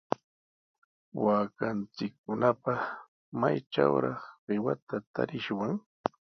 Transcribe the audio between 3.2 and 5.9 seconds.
¿maytrawraq qiwata tarishwan?